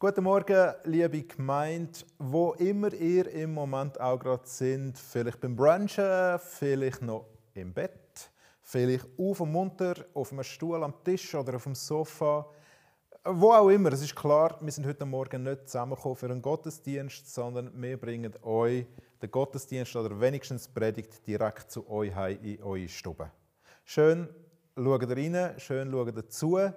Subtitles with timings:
[0.00, 4.96] Guten Morgen, liebe Gemeinde, wo immer ihr im Moment auch gerade sind.
[4.96, 8.30] Vielleicht beim Brunchen, vielleicht noch im Bett,
[8.62, 12.46] vielleicht auf dem Munter, auf einem Stuhl am Tisch oder auf dem Sofa.
[13.24, 17.34] Wo auch immer, es ist klar, wir sind heute Morgen nicht zusammengekommen für einen Gottesdienst,
[17.34, 18.86] sondern wir bringen euch
[19.20, 23.32] den Gottesdienst oder wenigstens die Predigt direkt zu euch in eure Stube.
[23.84, 24.28] Schön
[24.76, 26.72] schaut rein, schön schaut ihr zu.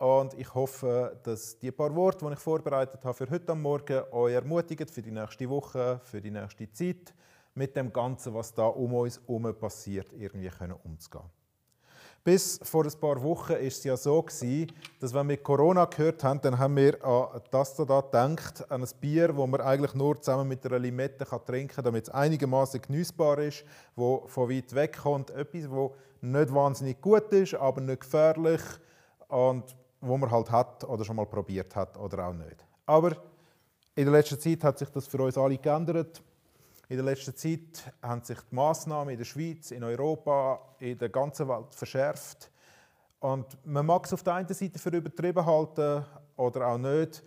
[0.00, 4.32] Und ich hoffe, dass die paar Worte, die ich vorbereitet habe für heute Morgen, euch
[4.32, 7.12] ermutigen für die nächste Woche, für die nächste Zeit,
[7.52, 11.26] mit dem Ganzen, was da um uns herum passiert, irgendwie können umzugehen.
[12.24, 14.24] Bis vor ein paar Wochen war es ja so,
[15.00, 18.88] dass wenn wir Corona gehört haben, dann haben wir an das da gedacht, an ein
[19.02, 23.40] Bier, das man eigentlich nur zusammen mit einer Limette trinken kann, damit es einigermaßen genießbar
[23.40, 25.28] ist, wo von weit weg kommt.
[25.28, 25.90] Etwas, das
[26.22, 28.62] nicht wahnsinnig gut ist, aber nicht gefährlich
[29.28, 32.64] und wo man halt hat oder schon mal probiert hat oder auch nicht.
[32.86, 33.16] Aber
[33.94, 36.22] in der letzten Zeit hat sich das für uns alle geändert.
[36.88, 41.08] In der letzten Zeit haben sich die Massnahmen in der Schweiz, in Europa, in der
[41.08, 42.50] ganzen Welt verschärft.
[43.20, 46.04] Und man mag es auf der einen Seite für übertrieben halten
[46.36, 47.22] oder auch nicht.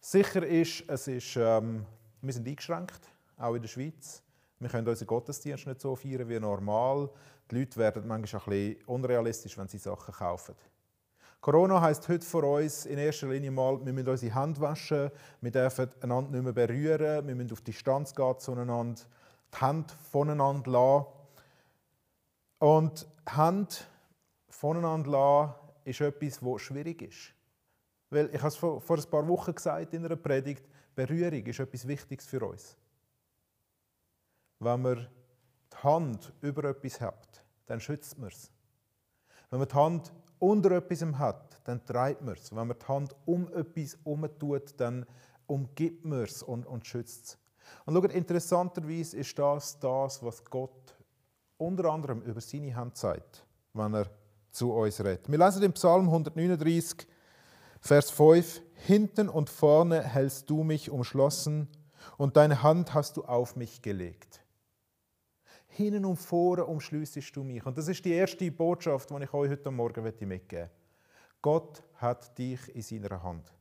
[0.00, 1.86] Sicher ist, es ist ähm,
[2.26, 3.00] wir sind eingeschränkt,
[3.38, 4.22] auch in der Schweiz.
[4.58, 7.10] Wir können unseren Gottesdienst nicht so feiern wie normal.
[7.50, 10.54] Die Leute werden manchmal ein bisschen unrealistisch, wenn sie Sachen kaufen.
[11.40, 15.50] Corona heißt heute für uns in erster Linie mal, wir müssen unsere Hände waschen, wir
[15.50, 19.02] dürfen einander nicht mehr berühren, wir müssen auf Distanz gehen zueinander,
[19.54, 21.06] die Hände voneinander lassen.
[22.58, 23.74] Und Hände
[24.48, 27.34] voneinander lassen ist etwas, das schwierig ist.
[28.10, 30.64] Weil, ich habe es vor, vor ein paar Wochen gesagt in einer Predigt,
[30.94, 32.76] Berührung ist etwas Wichtiges für uns.
[34.58, 35.06] Wenn man
[35.72, 38.50] die Hand über etwas hat, dann schützt man es.
[39.50, 42.54] Wenn man die Hand unter etwas hat, dann treibt man es.
[42.54, 45.06] Wenn man die Hand um etwas herum tut, dann
[45.46, 47.38] umgibt man es und, und schützt es.
[47.84, 50.94] Und schaut, interessanterweise ist das das, was Gott
[51.58, 54.06] unter anderem über seine Hand sagt, wenn er
[54.50, 55.30] zu uns redet.
[55.30, 57.06] Wir lesen im Psalm 139,
[57.80, 61.68] Vers 5, Hinten und vorne hältst du mich umschlossen
[62.18, 64.40] und deine Hand hast du auf mich gelegt.
[65.76, 67.64] Hinten und vorne umschliessest du mich.
[67.66, 70.70] Und das ist die erste Botschaft, die ich euch heute Morgen mitgeben möchte.
[71.42, 73.52] Gott hat dich in seiner Hand.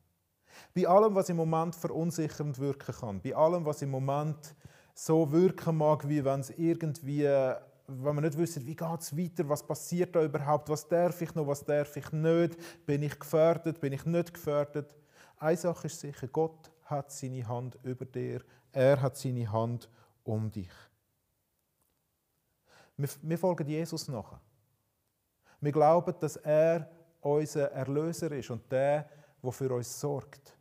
[0.73, 4.55] Bei allem, was im Moment verunsichernd wirken kann, bei allem, was im Moment
[4.93, 9.49] so wirken mag, wie wenn es irgendwie, wenn man nicht wissen, wie geht es weiter,
[9.49, 13.81] was passiert da überhaupt, was darf ich noch, was darf ich nicht, bin ich gefährdet,
[13.81, 14.95] bin ich nicht gefährdet.
[15.37, 19.89] Eine Sache ist sicher, Gott hat seine Hand über dir, er hat seine Hand
[20.23, 20.71] um dich.
[22.97, 24.39] Wir, wir folgen Jesus nach.
[25.59, 26.89] Wir glauben, dass er
[27.21, 29.09] unser Erlöser ist und der,
[29.41, 30.55] der für uns sorgt.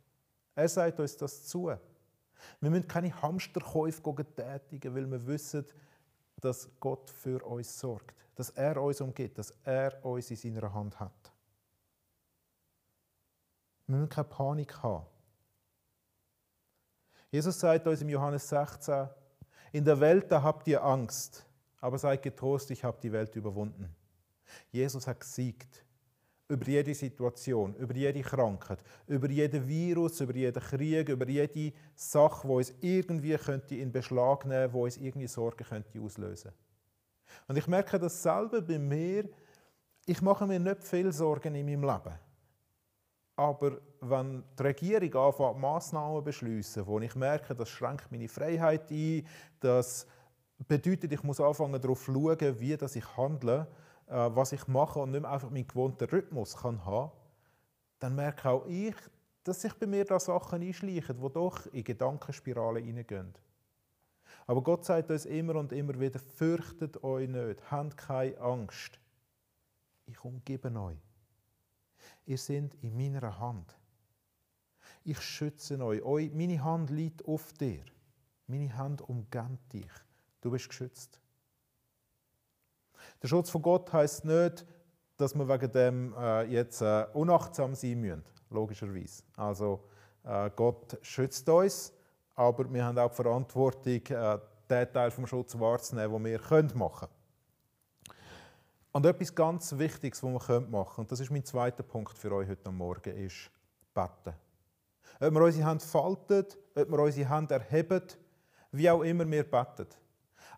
[0.55, 1.71] Er sagt uns das zu.
[2.59, 4.01] Wir müssen keine Hamsterkäufe
[4.35, 5.65] tätigen, weil wir wissen,
[6.37, 10.99] dass Gott für uns sorgt, dass er uns umgeht, dass er uns in seiner Hand
[10.99, 11.33] hat.
[13.87, 15.05] Wir müssen keine Panik haben.
[17.31, 19.09] Jesus sagt uns im Johannes 16,
[19.71, 21.44] in der Welt da habt ihr Angst,
[21.85, 23.95] aber seid getrost, ich habe die Welt überwunden.
[24.71, 25.85] Jesus hat gesiegt
[26.47, 32.47] über jede Situation, über jede Krankheit, über jeden Virus, über jeden Krieg, über jede Sache,
[32.47, 36.53] wo es irgendwie könnte in Beschlag nehmen, wo es irgendwie Sorgen könnte auslösen.
[37.47, 39.29] Und ich merke dasselbe bei mir.
[40.07, 42.17] Ich mache mir nicht viel Sorgen in meinem Leben.
[43.35, 48.89] Aber wenn die Regierung anfängt, Massnahmen zu beschließen, wo ich merke, das schränkt meine Freiheit
[48.89, 49.27] ein,
[49.59, 50.07] das
[50.67, 53.67] bedeutet, ich muss anfangen darauf zu schauen, wie dass ich handle,
[54.07, 57.11] äh, was ich mache und nicht mehr einfach meinen gewohnten Rhythmus kann haben,
[57.99, 58.95] dann merke auch ich,
[59.43, 63.33] dass sich bei mir da Sachen einschleichen, die doch in Gedankenspiralen hineingehen.
[64.47, 68.99] Aber Gott sagt uns immer und immer wieder, fürchtet euch nicht, habt keine Angst.
[70.05, 70.97] Ich umgebe euch.
[72.25, 73.75] Ihr seid in meiner Hand.
[75.03, 76.33] Ich schütze euch.
[76.33, 77.83] Meine Hand liegt auf dir.
[78.47, 80.04] Meine Hand umgibt dich.
[80.45, 81.19] Du bist geschützt.
[83.19, 84.63] Der Schutz von Gott heißt nicht,
[85.17, 89.23] dass wir wegen dem äh, jetzt äh, unachtsam sein müssen, logischerweise.
[89.37, 89.85] Also
[90.23, 91.91] äh, Gott schützt uns,
[92.35, 94.37] aber wir haben auch die Verantwortung, äh,
[94.69, 98.15] den Teil vom Schutz wahrzunehmen, den wir können machen können.
[98.91, 102.31] Und etwas ganz Wichtiges, was wir machen können, und das ist mein zweiter Punkt für
[102.31, 103.49] euch heute Morgen, ist
[103.95, 104.35] beten.
[105.19, 106.45] Ob wir unsere Hand falten,
[106.75, 108.03] ob wir unsere Hand erheben,
[108.71, 109.87] wie auch immer wir beten.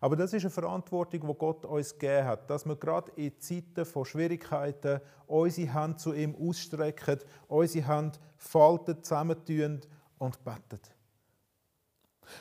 [0.00, 3.84] Aber das ist eine Verantwortung, die Gott uns gegeben hat, dass wir gerade in Zeiten
[3.84, 7.18] von Schwierigkeiten unsere Hand zu ihm ausstrecken,
[7.48, 9.80] unsere Hand falten, zusammentun
[10.18, 10.94] und betet.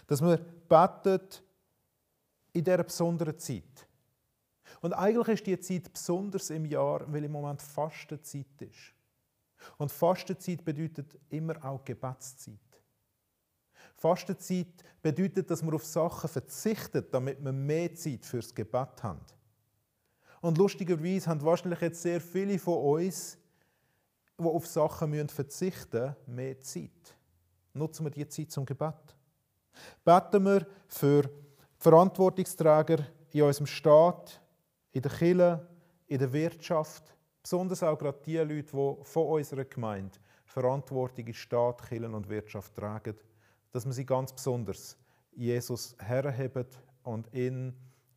[0.05, 1.43] Dass wir betet
[2.53, 3.87] in dieser besonderen Zeit.
[4.81, 8.93] Und eigentlich ist diese Zeit besonders im Jahr, weil im Moment Fastenzeit ist.
[9.77, 12.59] Und Fastenzeit bedeutet immer auch Gebetszeit.
[13.97, 14.67] Fastenzeit
[15.01, 19.35] bedeutet, dass man auf Sachen verzichtet, damit man mehr Zeit fürs Gebet hat.
[20.41, 23.37] Und lustigerweise haben wahrscheinlich jetzt sehr viele von uns,
[24.39, 27.17] die auf Sachen müssen verzichten müssen, mehr Zeit.
[27.73, 29.15] Nutzen wir die Zeit zum Gebet.
[30.05, 31.29] Beten wir für
[31.77, 32.99] Verantwortungsträger
[33.31, 34.41] in unserem Staat,
[34.91, 35.67] in der Kirche,
[36.07, 41.87] in der Wirtschaft, besonders auch gerade die Leute, die von unserer Gemeinde Verantwortung in Staat,
[41.87, 43.15] Kirche und Wirtschaft tragen,
[43.71, 44.97] dass man sie ganz besonders
[45.35, 47.73] Jesus herhebt und ihn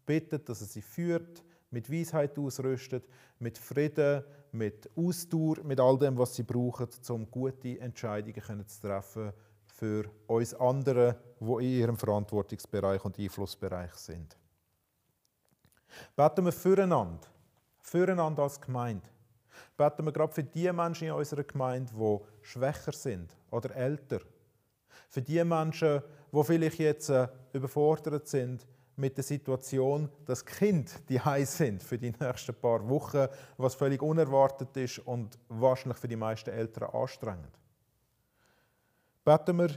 [0.06, 3.08] bittet, dass er sie führt, mit Weisheit ausrüstet,
[3.38, 9.32] mit Frieden, mit Ausdauer, mit all dem, was sie brauchen, um gute Entscheidungen zu treffen
[9.66, 14.36] für uns anderen, die in ihrem Verantwortungsbereich und Einflussbereich sind.
[16.14, 17.26] Beten wir füreinander,
[17.80, 19.08] füreinander als Gemeinde.
[19.76, 24.20] Beten wir gerade für die Menschen in unserer Gemeinde, die schwächer sind oder älter.
[25.10, 26.02] Für die Menschen,
[26.32, 31.98] die vielleicht jetzt äh, überfordert sind mit der Situation, dass Kinder die heiß sind für
[31.98, 33.26] die nächsten paar Wochen,
[33.56, 37.58] was völlig unerwartet ist und wahrscheinlich für die meisten Eltern anstrengend.
[39.24, 39.70] Beten wir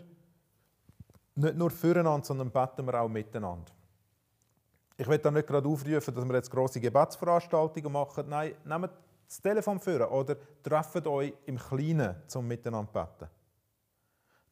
[1.35, 3.71] nicht nur füreinander, sondern beten wir auch miteinander.
[4.95, 8.30] Ich will da nicht gerade aufrufen, dass wir jetzt große Gebetsveranstaltungen machen.
[8.30, 8.91] Nein, nehmt
[9.27, 13.31] das Telefon führen oder trefft euch im Kleinen zum Miteinander beten.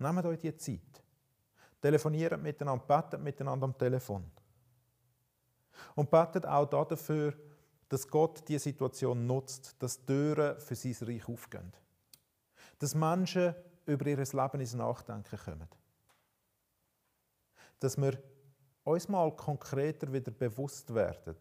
[0.01, 1.03] Nehmt euch die Zeit.
[1.79, 4.23] Telefoniert miteinander, betet miteinander am Telefon.
[5.95, 7.33] Und betet auch dafür,
[7.87, 11.71] dass Gott diese Situation nutzt, dass Türen für sein Reich aufgehen.
[12.79, 13.53] Dass Menschen
[13.85, 15.67] über ihr Leben ins Nachdenken kommen.
[17.79, 18.17] Dass wir
[18.83, 21.35] uns mal konkreter wieder bewusst werden,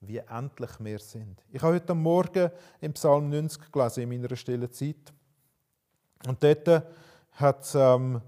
[0.00, 1.42] wie endlich wir sind.
[1.50, 5.12] Ich habe heute Morgen im Psalm 90 gelesen, in meiner stillen Zeit.
[6.26, 6.84] Und dort
[7.32, 8.20] hat, ähm,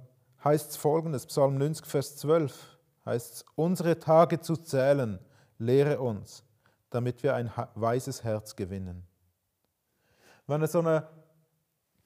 [0.43, 5.19] heißt es folgendes, Psalm 90, Vers 12, heißt es, unsere Tage zu zählen,
[5.59, 6.45] lehre uns,
[6.91, 9.07] damit wir ein weises Herz gewinnen.
[10.47, 11.09] Wenn so eine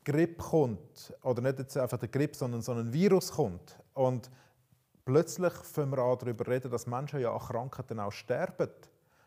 [0.05, 4.31] Grippe kommt, oder nicht jetzt einfach der Grippe, sondern so ein Virus kommt und
[5.05, 8.71] plötzlich fangen wir an darüber reden, dass Menschen ja an Krankheiten auch sterben,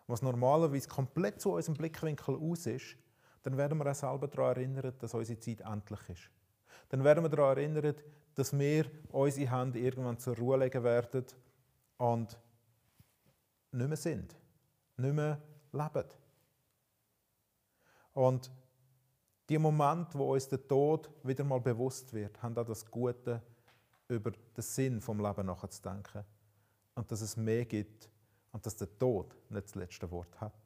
[0.07, 2.97] was normalerweise komplett zu unserem Blickwinkel aus ist,
[3.43, 6.29] dann werden wir auch selber daran erinnert, dass unsere Zeit endlich ist.
[6.89, 8.03] Dann werden wir daran erinnert,
[8.35, 11.25] dass wir unsere Hände irgendwann zur Ruhe legen werden
[11.97, 12.37] und
[13.71, 14.35] nicht mehr sind,
[14.97, 15.41] nicht mehr
[15.71, 16.07] leben.
[18.13, 18.51] Und
[19.49, 23.41] die Momente, wo uns der Tod wieder mal bewusst wird, haben auch das Gute
[24.07, 26.23] über den Sinn vom Leben nachzudenken
[26.95, 28.09] und dass es mehr gibt
[28.51, 30.60] und dass der Tod nicht das letzte Wort hat.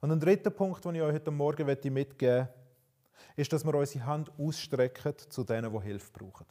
[0.00, 2.48] Und ein dritter Punkt, den ich euch heute Morgen mitgeben möchte,
[3.36, 6.46] ist, dass wir unsere Hand ausstrecken zu denen, die Hilfe brauchen.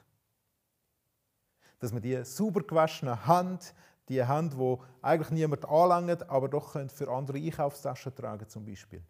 [1.80, 3.74] Dass wir die sauber gewaschene Hand,
[4.10, 9.04] die Hand, die eigentlich niemand anlangt, aber doch für andere Einkaufstaschen tragen zum Beispiel.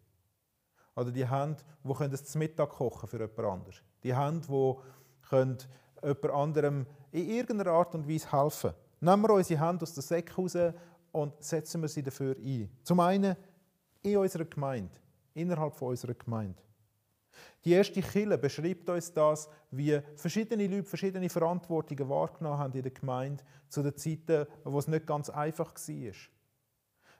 [0.96, 3.82] Oder die Hand, die es zum Mittag kochen für jemand anderes.
[4.04, 4.76] Die Hand, die
[5.32, 10.34] jemand anderem in irgendeiner Art und Weise helfen Nehmen wir unsere Hand aus der Säcke
[10.36, 10.58] raus
[11.12, 12.70] und setzen wir sie dafür ein.
[12.84, 13.36] Zum einen
[14.08, 14.96] in unserer Gemeinde,
[15.34, 16.62] innerhalb unserer Gemeinde.
[17.64, 22.92] Die erste Kille beschreibt uns das, wie verschiedene Leute verschiedene Verantwortungen wahrgenommen haben in der
[22.92, 26.14] Gemeinde zu den Zeiten, wo es nicht ganz einfach war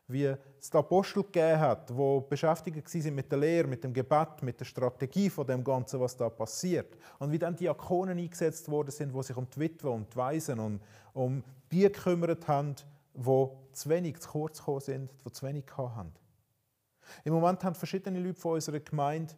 [0.08, 0.26] wie
[0.60, 4.60] es die Apostel gegeben hat, die beschäftigt waren mit der Lehre, mit dem Gebet, mit
[4.60, 6.98] der Strategie von dem Ganzen, was da passiert.
[7.20, 10.60] Und wie dann Diakonen eingesetzt worden sind, die sich um die Witwe und die Waisen
[10.60, 10.82] und
[11.14, 12.76] um die gekümmert haben,
[13.14, 16.14] die zu wenig, zu kurz gekommen sind, die zu wenig haben.
[17.24, 19.34] Im Moment haben verschiedene Leute von unserer Gemeinde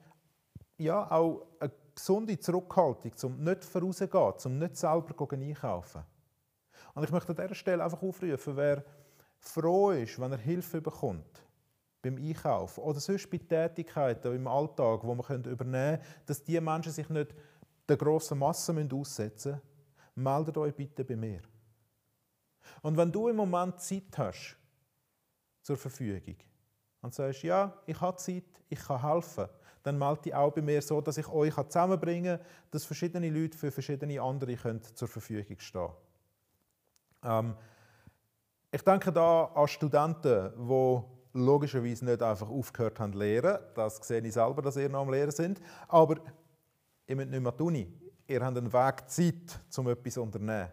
[0.78, 6.04] ja, auch eine gesunde Zurückhaltung, um nicht vorauszugehen, um nicht selber einkaufen.
[6.94, 8.84] Und ich möchte an dieser Stelle einfach aufrufen, wer
[9.38, 11.44] froh ist, wenn er Hilfe bekommt
[12.02, 16.94] beim Einkaufen oder sonst bei Tätigkeiten im Alltag, wo man übernehmen können, dass die Menschen
[16.94, 17.36] sich nicht
[17.88, 19.62] der grossen Masse aussetzen müssen,
[20.16, 21.42] meldet euch bitte bei mir.
[22.82, 24.58] Und wenn du im Moment Zeit hast
[25.62, 26.36] zur Verfügung
[27.02, 29.48] und sagst, ja, ich habe Zeit, ich kann helfen,
[29.84, 33.58] dann melde dich auch bei mir so, dass ich euch zusammenbringen kann, dass verschiedene Leute
[33.58, 35.90] für verschiedene andere können zur Verfügung stehen
[37.24, 37.56] ähm,
[38.72, 41.02] ich denke da an Studenten, die
[41.34, 43.60] logischerweise nicht einfach aufgehört haben zu lehren.
[43.76, 45.60] Das sehe ich selber, dass ihr noch am Lehren sind.
[45.88, 46.16] Aber
[47.08, 47.94] ihr müsst nicht mehr die Uni,
[48.28, 50.70] ihr habt einen Weg Zeit, um etwas zu unternehmen.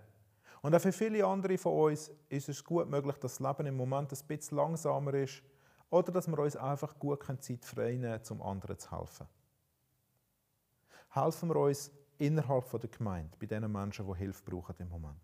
[0.60, 3.76] Und auch für viele andere von uns ist es gut möglich, dass das Leben im
[3.76, 5.42] Moment ein bisschen langsamer ist
[5.90, 9.26] oder dass wir uns einfach gut Zeit frei nehmen um anderen zu helfen.
[11.10, 15.16] Helfen wir uns innerhalb der Gemeinde, bei den Menschen, die Hilfe brauchen im Moment.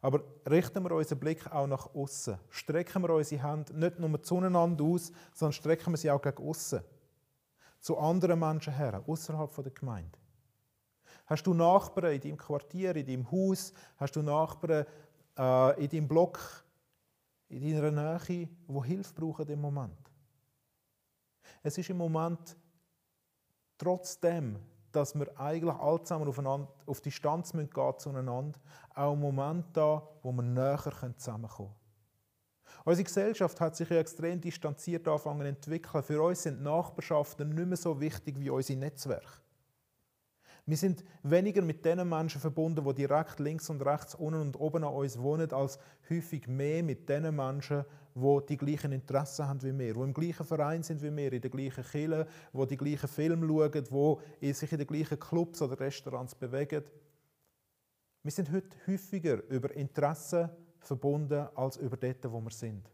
[0.00, 2.38] Aber richten wir unseren Blick auch nach außen.
[2.50, 6.82] Strecken wir unsere Hände nicht nur zueinander aus, sondern strecken wir sie auch gegen außen.
[7.80, 10.18] Zu anderen Menschen her, außerhalb der Gemeinde.
[11.26, 13.72] Hast du Nachbarn in deinem Quartier, in deinem Haus?
[13.96, 14.86] Hast du Nachbarn
[15.38, 16.38] äh, in deinem Block,
[17.52, 20.10] in deiner Nähe, die Hilfe brauchen im Moment?
[21.62, 22.56] Es ist im Moment
[23.78, 24.58] trotzdem
[24.92, 28.58] dass wir eigentlich alle zusammen aufeinander, auf Distanz gehen müssen zueinander,
[28.94, 30.78] auch ein Moment da, wo wir näher
[31.16, 31.82] zusammenkommen können.
[32.84, 36.02] Unsere Gesellschaft hat sich ja extrem distanziert angefangen zu entwickeln.
[36.02, 39.40] Für uns sind Nachbarschaften nicht mehr so wichtig wie unsere Netzwerke.
[40.64, 44.84] Wir sind weniger mit den Menschen verbunden, die direkt links und rechts, unten und oben
[44.84, 45.78] an uns wohnen, als
[46.08, 50.46] häufig mehr mit den Menschen, die die gleichen Interessen haben wie wir, die im gleichen
[50.46, 54.70] Verein sind wie wir, in der gleichen Kirche, die die gleichen Filme schauen, die sich
[54.70, 56.84] in den gleichen Clubs oder Restaurants bewegen.
[58.22, 62.88] Wir sind heute häufiger über Interessen verbunden als über dort, wo wir sind.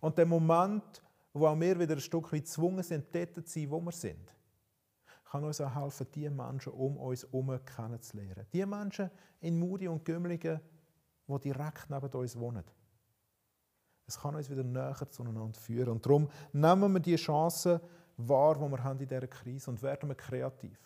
[0.00, 1.02] Und der Moment,
[1.32, 4.34] wo auch wir wieder ein Stück weit gezwungen sind, dort zu sein, wo wir sind,
[5.36, 8.46] kann uns auch helfen, die Menschen um uns herum kennenzulernen.
[8.52, 10.60] Die Menschen in Muri und Gümligen,
[11.28, 12.64] die direkt neben uns wohnen.
[14.06, 15.90] Es kann uns wieder näher zueinander führen.
[15.90, 17.80] Und darum nehmen wir die Chancen
[18.16, 20.78] wahr, die wir haben in dieser Krise und werden wir kreativ.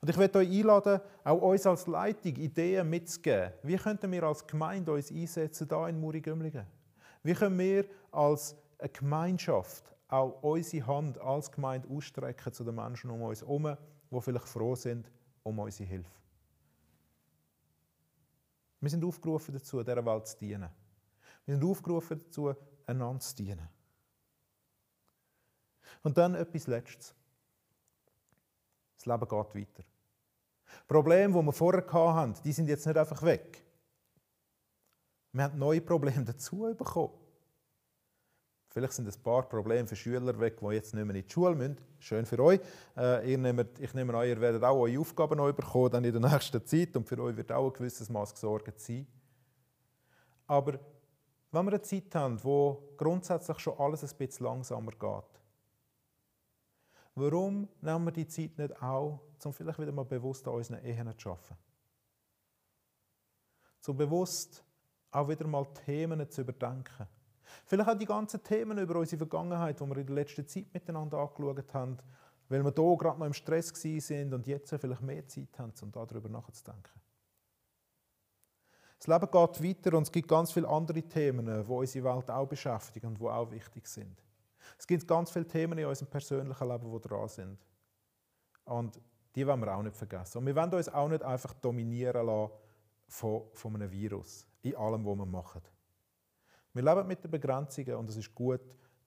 [0.00, 3.52] Und ich möchte euch einladen, auch uns als Leitung Ideen mitzugeben.
[3.62, 6.66] Wie könnten wir als Gemeinde uns einsetzen, hier in Muri-Gümligen?
[7.22, 13.10] Wie können wir als eine Gemeinschaft auch unsere Hand als Gemeinde ausstrecken zu den Menschen
[13.10, 13.76] um uns herum,
[14.10, 15.10] die vielleicht froh sind
[15.42, 16.10] um unsere Hilfe.
[18.80, 20.70] Wir sind aufgerufen dazu, dieser Welt zu dienen.
[21.44, 22.54] Wir sind aufgerufen dazu,
[22.86, 23.68] einander zu dienen.
[26.02, 27.14] Und dann etwas Letztes.
[28.96, 29.84] Das Leben geht weiter.
[30.86, 33.64] Probleme, die wir vorher hatten, die sind jetzt nicht einfach weg.
[35.32, 37.12] Wir haben neue Probleme dazu bekommen.
[38.76, 41.54] Vielleicht sind ein paar Probleme für Schüler weg, die jetzt nicht mehr in die Schule
[41.54, 41.78] müssen.
[41.98, 42.60] Schön für euch.
[42.94, 46.12] Äh, ihr nehmt, ich nehme an, ihr werdet auch eure Aufgaben neu bekommen dann in
[46.12, 49.06] der nächsten Zeit und für euch wird auch ein gewisses Maß gesorgt sein.
[50.46, 50.74] Aber
[51.52, 55.40] wenn wir eine Zeit haben, wo grundsätzlich schon alles ein bisschen langsamer geht,
[57.14, 61.10] warum nehmen wir die Zeit nicht auch, um vielleicht wieder mal bewusst an unseren Ehen
[61.16, 61.56] zu arbeiten?
[63.86, 64.62] Um bewusst
[65.12, 67.08] auch wieder mal Themen zu überdenken
[67.64, 71.18] Vielleicht auch die ganzen Themen über unsere Vergangenheit, die wir in der letzten Zeit miteinander
[71.18, 71.98] angeschaut haben,
[72.48, 75.92] weil wir hier gerade noch im Stress sind und jetzt vielleicht mehr Zeit haben, um
[75.92, 77.00] darüber nachzudenken.
[78.98, 82.46] Das Leben geht weiter und es gibt ganz viele andere Themen, die unsere Welt auch
[82.46, 84.16] beschäftigen und die auch wichtig sind.
[84.78, 87.58] Es gibt ganz viele Themen in unserem persönlichen Leben, die dran sind.
[88.64, 89.00] Und
[89.34, 90.38] die wollen wir auch nicht vergessen.
[90.38, 92.52] Und wir wollen uns auch nicht einfach dominieren lassen
[93.06, 95.62] von, von einem Virus in allem, was wir machen.
[96.76, 98.60] Wir leben mit den Begrenzungen und es ist gut,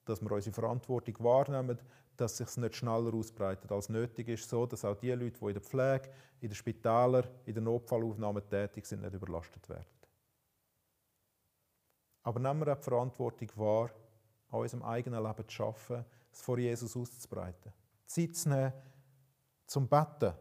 [0.04, 1.78] dass wir unsere Verantwortung wahrnehmen,
[2.16, 5.46] dass es sich nicht schneller ausbreitet als nötig ist, so dass auch die Leute, die
[5.46, 6.10] in der Pflege,
[6.40, 9.86] in den Spitälern, in der Notfallaufnahme tätig sind, nicht überlastet werden.
[12.24, 13.90] Aber nehmen wir auch die Verantwortung wahr,
[14.48, 17.72] an unserem eigenen Leben zu schaffen, es vor Jesus auszubreiten.
[18.04, 18.72] Zeit zu nehmen,
[19.66, 20.34] zum Betten,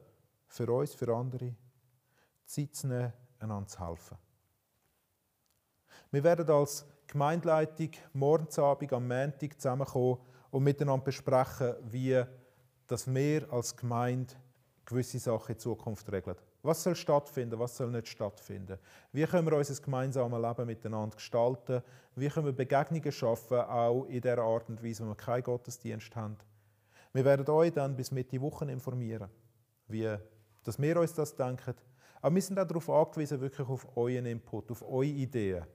[0.48, 1.54] für uns, für andere.
[2.44, 4.18] Zeit zu nehmen, einander zu helfen.
[6.10, 10.20] Wir werden als Gemeindeleitung morgen Abend am Montag zusammenkommen
[10.52, 12.24] und miteinander besprechen, wie
[12.86, 14.36] dass wir als Gemeinde
[14.86, 16.38] gewisse Sachen in Zukunft regeln.
[16.62, 18.78] Was soll stattfinden, was soll nicht stattfinden?
[19.12, 21.82] Wie können wir unser gemeinsames Leben miteinander gestalten?
[22.14, 26.16] Wie können wir Begegnungen schaffen, auch in der Art und Weise, wenn wir keinen Gottesdienst
[26.16, 26.38] haben?
[27.14, 29.32] Wir werden euch dann bis Mitte Woche informieren,
[29.88, 30.16] wie
[30.64, 31.74] dass wir uns das denken.
[32.22, 35.66] Aber wir sind auch darauf angewiesen, wirklich auf euren Input, auf eure Ideen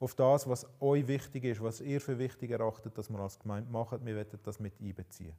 [0.00, 3.70] auf das, was euch wichtig ist, was ihr für wichtig erachtet, dass wir als Gemeinde
[3.70, 4.04] machen.
[4.04, 5.34] Wir werden das mit einbeziehen.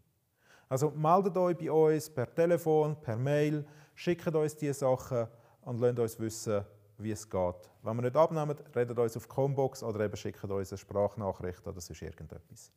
[0.69, 3.65] Also meldet euch bei uns per Telefon, per Mail,
[3.95, 5.27] schickt uns diese Sachen
[5.63, 6.63] und lasst uns wissen,
[6.99, 7.69] wie es geht.
[7.81, 11.81] Wenn wir nicht abnehmen, redet uns auf Combox oder eben schickt uns eine Sprachnachricht oder
[11.81, 12.71] sonst irgendetwas.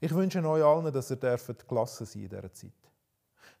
[0.00, 2.72] Ich wünsche euch allen, dass ihr gelassen sein in dieser Zeit.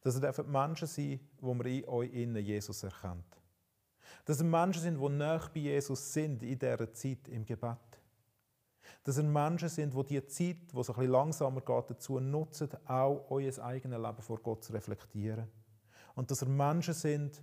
[0.02, 3.24] Dass ihr Menschen sein wo man in euch innen Jesus erkennt.
[4.26, 7.78] Dass es Menschen sind, die nah bei Jesus sind in dieser Zeit im Gebet.
[9.04, 13.24] Dass ihr Menschen sind, die die Zeit, es ein bisschen langsamer geht, dazu nutzen, auch
[13.30, 15.48] euer eigenes Leben vor Gott zu reflektieren.
[16.16, 17.40] Und dass ihr Menschen sind,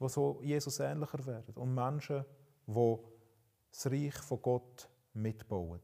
[0.00, 1.54] die so Jesus ähnlicher werden.
[1.56, 2.24] Und Menschen,
[2.66, 2.96] die
[3.70, 5.82] das Reich von Gott mitbauen.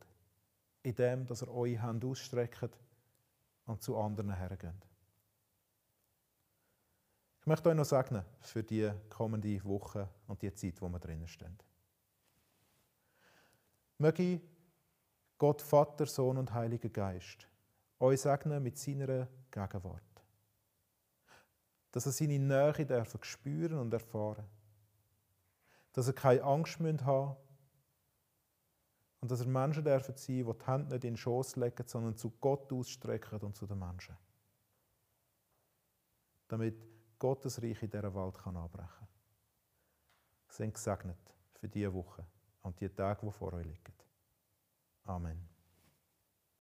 [0.82, 2.78] Indem, dass ihr eure Hände ausstreckt
[3.66, 4.88] und zu anderen hergeht.
[7.44, 11.28] Ich möchte euch noch segnen für die kommende Woche und die Zeit, wo wir drinnen
[11.28, 11.58] stehen.
[13.98, 14.40] Möge
[15.36, 17.46] Gott, Vater, Sohn und Heiliger Geist
[18.00, 20.24] euch segnen mit seiner Gegenwart.
[21.92, 24.46] Dass er seine Nähe dürfen spüren und erfahren.
[25.92, 27.36] Dass er keine Angst haben müssen
[29.20, 32.16] und dass er Menschen dürfen sein, die die Hände nicht in den Schoß legen, sondern
[32.16, 34.16] zu Gott ausstrecken und zu den Menschen.
[36.48, 36.93] Damit
[37.24, 39.08] Gottes Reich in dieser Welt kann anbrechen kann.
[40.46, 42.26] Sind gesegnet für diese Woche
[42.60, 43.94] und die Tage, die vor euch liegen.
[45.04, 45.53] Amen.